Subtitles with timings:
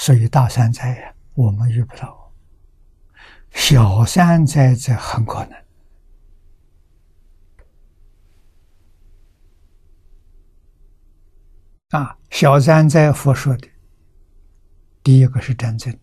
[0.00, 2.32] 所以大山灾呀，我们遇不到；
[3.50, 5.62] 小山灾则很可能。
[11.90, 13.68] 啊，小山灾佛说的，
[15.02, 15.94] 第一个是战争，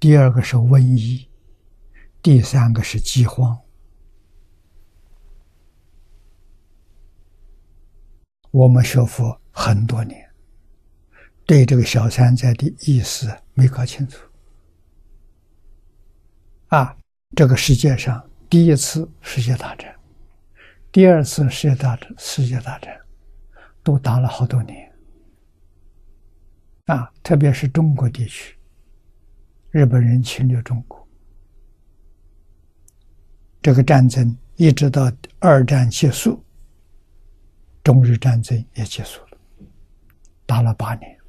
[0.00, 1.30] 第二个是瘟疫，
[2.20, 3.56] 第三个是饥荒。
[8.50, 10.29] 我们学佛很多年，
[11.50, 14.24] 对这个小山寨的意思没搞清楚。
[16.68, 16.96] 啊，
[17.34, 19.92] 这个世界上第一次世界大战，
[20.92, 22.96] 第二次世界大战，世界大战
[23.82, 24.92] 都打了好多年。
[26.84, 28.56] 啊，特别是中国地区，
[29.70, 31.04] 日本人侵略中国，
[33.60, 36.40] 这个战争一直到二战结束。
[37.82, 39.38] 中日战争也结束了，
[40.46, 41.19] 打了八年。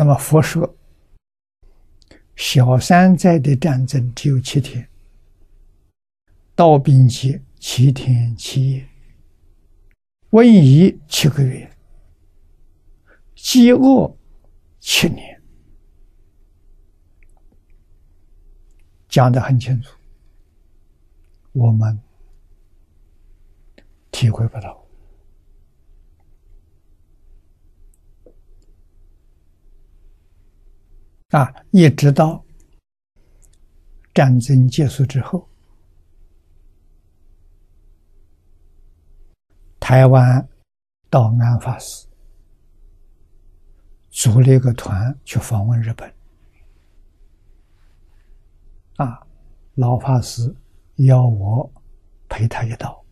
[0.00, 0.74] 那么佛说，
[2.34, 4.88] 小山寨的战争只有七天，
[6.54, 8.88] 刀兵劫七天七夜，
[10.30, 11.70] 瘟疫七个月，
[13.34, 14.16] 饥饿
[14.78, 15.42] 七年，
[19.06, 19.94] 讲的很清楚。
[21.52, 22.00] 我们。
[24.10, 24.82] 体会不到
[31.30, 31.54] 啊！
[31.70, 32.44] 一直到
[34.12, 35.48] 战争结束之后，
[39.78, 40.48] 台湾
[41.08, 42.06] 道安法师
[44.10, 46.12] 组了一个团去访问日本，
[48.96, 49.24] 啊，
[49.74, 50.52] 老法师
[50.96, 51.72] 邀我
[52.28, 53.04] 陪他一道。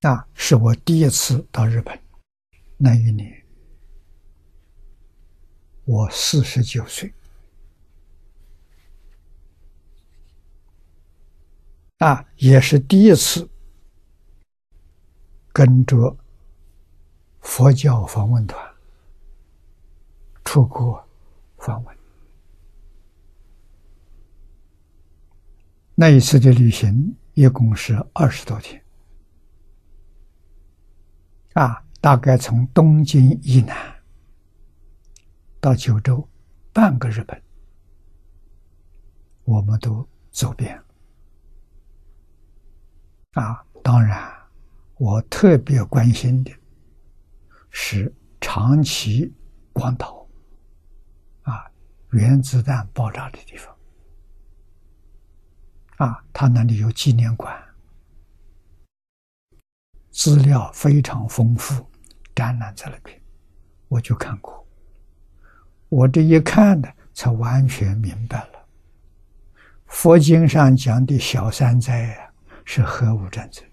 [0.00, 1.96] 那是我第一次到日本，
[2.76, 3.39] 那一年
[5.90, 7.12] 我四十九岁，
[11.98, 13.50] 啊，也是第一次
[15.52, 16.16] 跟着
[17.40, 18.56] 佛教访问团
[20.44, 21.04] 出国
[21.58, 21.96] 访问。
[25.96, 28.80] 那一次的旅行一共是二十多天。
[31.54, 33.99] 啊，大概从东京以南
[35.60, 36.26] 到九州，
[36.72, 37.42] 半个日本，
[39.44, 40.84] 我们都走遍了。
[43.42, 44.32] 啊，当然，
[44.96, 46.50] 我特别关心的
[47.70, 49.32] 是长崎、
[49.72, 50.26] 广岛，
[51.42, 51.70] 啊，
[52.12, 53.76] 原子弹爆炸的地方，
[55.98, 57.62] 啊，他那里有纪念馆。
[60.10, 61.88] 资料非常丰富，
[62.34, 63.22] 展览在那边，
[63.88, 64.59] 我就看过。
[65.90, 68.64] 我这一看呢，才完全明白了，
[69.86, 72.32] 佛经上讲的小三灾啊，
[72.64, 73.64] 是核武战争。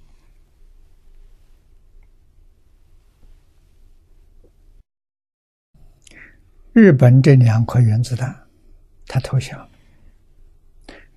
[6.73, 8.35] 日本这两颗原子弹，
[9.05, 9.69] 他投降，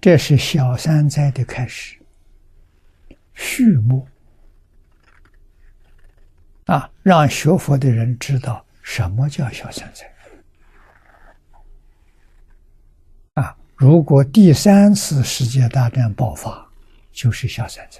[0.00, 1.98] 这是小三灾的开始，
[3.34, 4.06] 序幕。
[6.66, 10.06] 啊，让学佛的人知道什么叫小三灾。
[13.34, 16.70] 啊，如果第三次世界大战爆发，
[17.12, 17.98] 就是小三灾，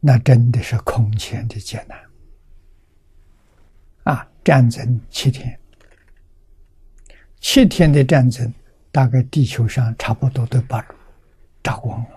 [0.00, 2.00] 那真的是空前的艰难。
[4.04, 5.60] 啊，战争七天，
[7.38, 8.50] 七天的战争，
[8.90, 10.82] 大概地球上差不多都把。
[11.62, 12.08] 炸光了！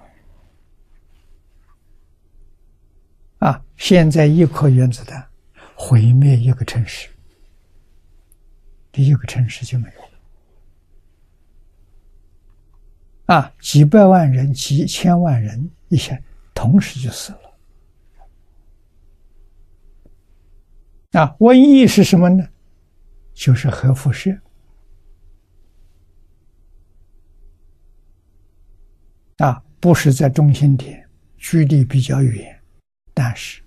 [3.39, 5.28] 啊，现在一颗原子弹
[5.84, 7.09] 毁灭一个城市，
[8.92, 10.09] 第一个城市就没有了。
[13.26, 16.16] 啊，几百万人、几千万人一下
[16.53, 17.40] 同时就死了。
[21.20, 22.47] 啊，瘟疫是什么呢？
[23.34, 24.40] 就是核辐射。
[29.38, 32.61] 啊，不是在中心点，距离比较远，
[33.16, 33.64] 但是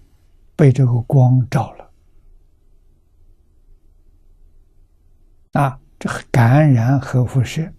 [0.55, 1.84] 被这个光照了，
[5.55, 7.73] 啊，这感染核辐射，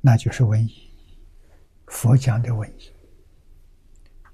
[0.00, 0.92] 那就是瘟疫。
[1.86, 2.92] 佛讲的瘟疫，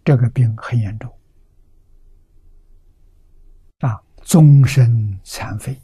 [0.03, 1.11] 这个病很严重，
[3.81, 5.79] 啊，终身残废。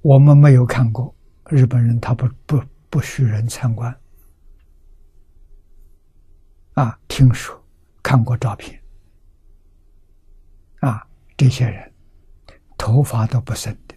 [0.00, 1.14] 我们没有看过。
[1.48, 3.94] 日本人他不不不许人参观。
[6.72, 7.62] 啊，听说
[8.02, 8.82] 看过照片，
[10.80, 11.06] 啊，
[11.36, 11.94] 这些人
[12.78, 13.94] 头发都不生的，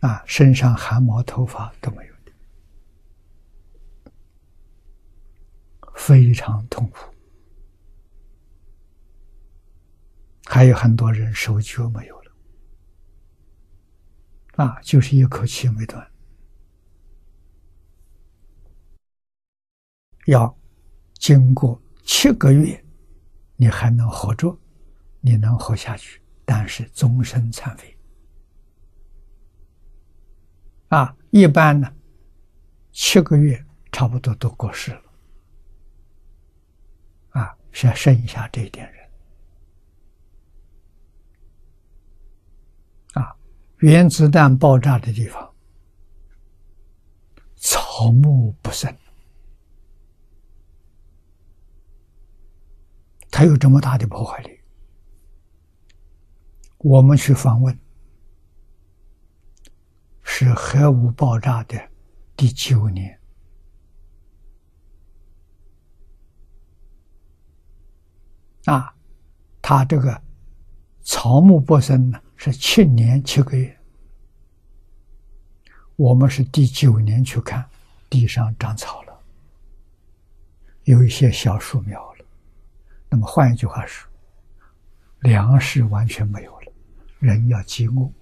[0.00, 2.32] 啊，身上汗毛、头发都没有的，
[5.94, 7.14] 非常痛苦。
[10.44, 12.32] 还有很多人手脚没有了，
[14.56, 16.10] 啊，就是一口气没断，
[20.26, 20.56] 要。
[21.18, 22.84] 经过七个月，
[23.56, 24.56] 你还能活着，
[25.20, 27.96] 你能活下去，但是终身残废。
[30.88, 31.92] 啊，一般呢，
[32.92, 33.62] 七个月
[33.92, 35.02] 差不多都过世了。
[37.30, 39.10] 啊，是剩下这一点人。
[43.14, 43.36] 啊，
[43.78, 45.54] 原子弹爆炸的地方，
[47.56, 48.96] 草木不生。
[53.30, 54.57] 它有这么大的破坏力，
[56.78, 57.76] 我们去访问，
[60.22, 61.76] 是核武爆炸的
[62.36, 63.18] 第九年，
[68.66, 68.94] 啊，
[69.60, 70.22] 他这个
[71.02, 73.76] 草木不生呢，是七年七个月，
[75.96, 77.68] 我们是第九年去看，
[78.08, 79.20] 地上长草了，
[80.84, 82.24] 有一些小树苗了。
[83.10, 84.08] 那么换一句话说，
[85.20, 86.57] 粮食完全没有，
[87.18, 88.12] 人要饥饿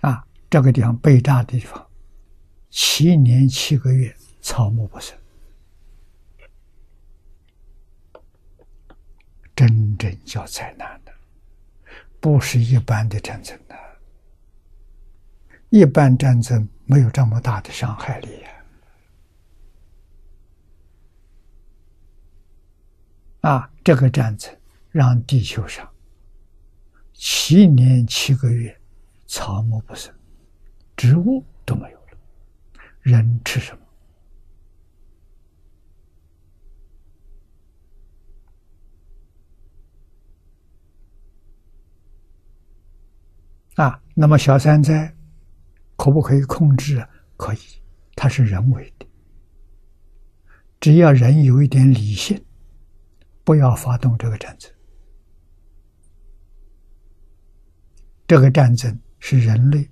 [0.00, 0.24] 啊！
[0.48, 1.86] 这个地方被炸的地方，
[2.70, 5.18] 七年七个月草木不生，
[9.54, 11.12] 真正叫灾难的，
[12.18, 13.76] 不是一般的战争的，
[15.68, 18.50] 一般战争没有这么大的伤害力呀。
[23.40, 24.56] 啊，这个战争
[24.90, 25.86] 让地球上
[27.12, 28.74] 七年七个月
[29.26, 30.14] 草木不生，
[30.96, 32.18] 植物都没有了，
[33.00, 33.82] 人吃什么？
[43.84, 45.14] 啊，那么小三灾
[45.96, 47.06] 可不可以控制？
[47.36, 47.58] 可以，
[48.16, 49.06] 它是人为的，
[50.80, 52.44] 只要人有一点理性。
[53.44, 54.70] 不要发动这个战争。
[58.28, 59.90] 这个战争是人类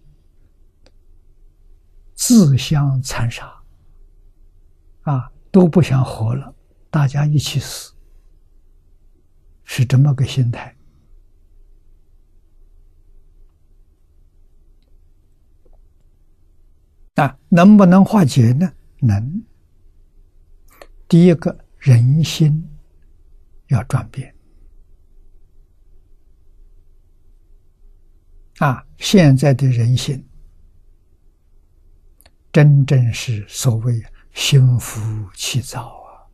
[2.14, 3.50] 自相残杀，
[5.02, 6.54] 啊，都不想活了，
[6.90, 7.92] 大家一起死，
[9.64, 10.76] 是这么个心态。
[17.14, 18.70] 啊，能不能化解呢？
[19.00, 19.42] 能。
[21.08, 22.70] 第一个人心。
[23.68, 24.32] 要转变
[28.58, 28.86] 啊！
[28.98, 30.24] 现在的人性
[32.52, 35.00] 真正是所谓心浮
[35.34, 36.24] 气躁啊，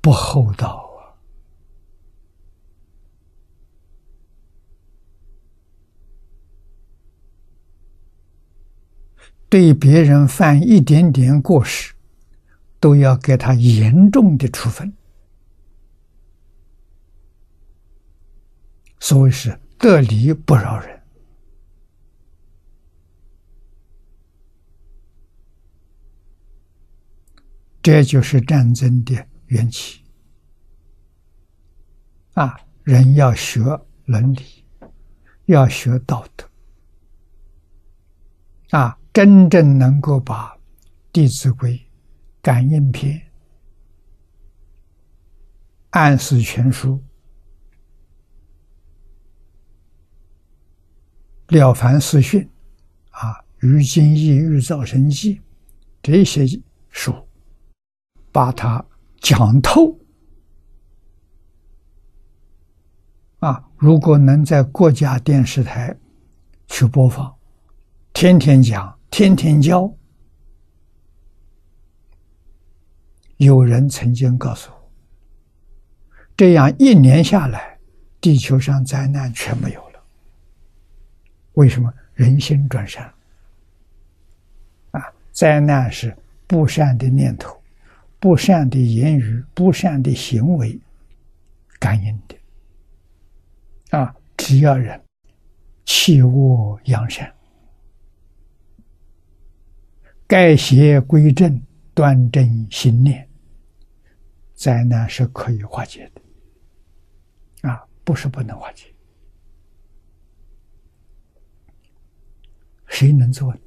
[0.00, 1.12] 不厚道啊，
[9.48, 11.92] 对别人犯一点点过失。
[12.80, 14.92] 都要给他严重的处分，
[19.02, 21.02] 所以是得理不饶人，
[27.82, 30.04] 这就是战争的缘起。
[32.34, 33.60] 啊，人要学
[34.04, 34.64] 伦理，
[35.46, 36.48] 要学道德，
[38.70, 40.54] 啊，真正能够把
[41.12, 41.76] 《弟子规》。
[42.40, 43.20] 感应篇、
[45.90, 47.00] 暗示全书、
[51.52, 52.48] 了凡四训
[53.10, 55.38] 啊、于今义、日造神记
[56.02, 56.46] 这些
[56.88, 57.14] 书，
[58.32, 58.82] 把它
[59.20, 59.98] 讲透
[63.40, 63.62] 啊！
[63.76, 65.94] 如果能在国家电视台
[66.68, 67.34] 去播放，
[68.14, 69.94] 天天讲，天天教。
[73.36, 74.92] 有人曾经告诉我，
[76.34, 77.78] 这样一年下来，
[78.22, 79.91] 地球上灾难全没有了。
[81.54, 81.92] 为什么？
[82.14, 83.10] 人心转善
[84.90, 85.02] 啊！
[85.32, 86.14] 灾难是
[86.46, 87.58] 不善的念头、
[88.20, 90.78] 不善的言语、不善的行为
[91.80, 92.36] 感应的
[93.98, 95.02] 啊，只要人
[95.86, 97.32] 弃恶扬善，
[100.26, 101.60] 改邪归正，
[101.94, 103.26] 端正心念，
[104.54, 107.68] 灾难是可以化解的。
[107.70, 108.84] 啊，不是不能化解。
[113.02, 113.60] 谁能做呢？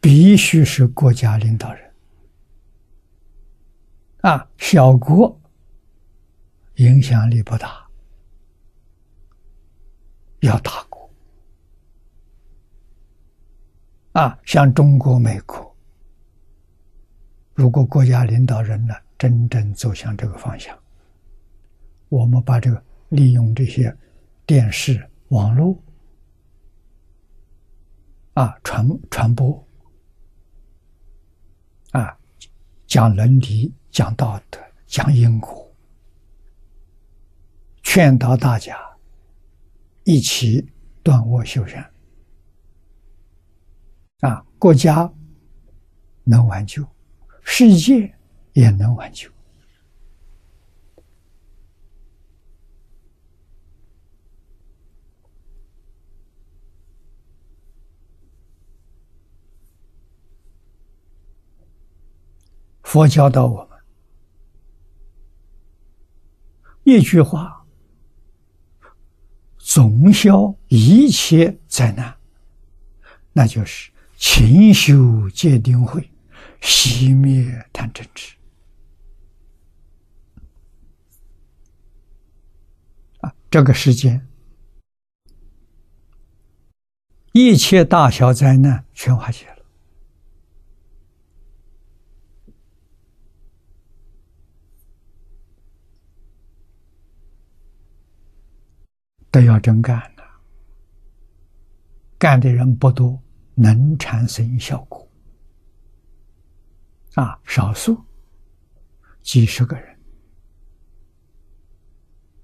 [0.00, 1.92] 必须是国家领导人。
[4.20, 5.36] 啊，小国
[6.76, 7.84] 影响力不大，
[10.42, 11.10] 要大国。
[14.12, 15.76] 啊，像中国、美国，
[17.54, 20.78] 如果国家领导人呢真正走向这个方向，
[22.10, 23.92] 我们把这个利用这些
[24.46, 25.76] 电视、网络
[28.40, 29.68] 啊传传播
[31.90, 32.16] 啊，
[32.86, 33.74] 讲伦理。
[33.90, 35.68] 讲道德，讲因果，
[37.82, 38.78] 劝导大家
[40.04, 40.64] 一起
[41.02, 41.92] 断恶修善
[44.20, 44.46] 啊！
[44.60, 45.12] 国家
[46.22, 46.86] 能挽救，
[47.42, 48.16] 世界
[48.52, 49.28] 也能挽救。
[62.90, 63.78] 佛教导我们。
[66.82, 67.64] 一句话，
[69.58, 72.16] 总消一切灾难，
[73.32, 76.10] 那就是勤修戒定慧，
[76.60, 78.36] 熄灭贪嗔痴。
[83.20, 84.26] 啊，这个世间
[87.30, 89.59] 一切大小灾难全化解了。
[99.30, 100.22] 都要真干的，
[102.18, 103.20] 干的人不多，
[103.54, 105.08] 能产生效果。
[107.14, 108.00] 啊，少数
[109.22, 109.98] 几十个人、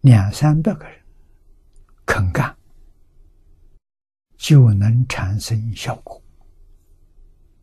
[0.00, 1.00] 两三百个人
[2.04, 2.56] 肯干，
[4.36, 6.22] 就能产生效果。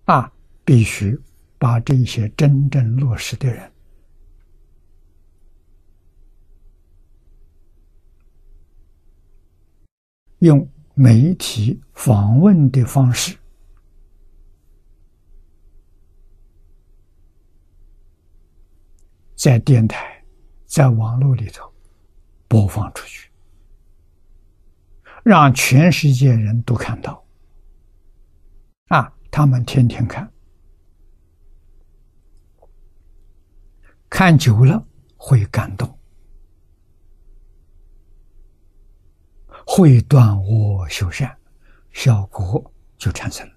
[0.06, 0.32] 啊，
[0.66, 1.18] 必须
[1.58, 3.73] 把这些真正落实的人。
[10.44, 13.38] 用媒体访问的方式，
[19.36, 20.22] 在电台、
[20.66, 21.74] 在网络里头
[22.50, 23.32] 播放出去，
[25.24, 27.26] 让全世界人都看到。
[28.90, 30.30] 啊，他们天天看，
[34.10, 34.86] 看久了
[35.16, 35.98] 会感动。
[39.76, 41.36] 会断恶修善，
[41.94, 42.64] 效果
[42.96, 43.53] 就产生了。